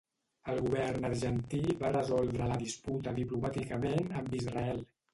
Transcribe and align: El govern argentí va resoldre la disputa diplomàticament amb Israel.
El 0.53 0.61
govern 0.67 1.05
argentí 1.09 1.61
va 1.85 1.93
resoldre 1.97 2.49
la 2.55 2.59
disputa 2.65 3.17
diplomàticament 3.23 4.13
amb 4.25 4.39
Israel. 4.43 4.87